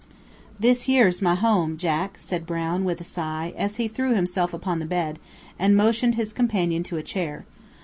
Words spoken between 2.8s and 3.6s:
with a sigh,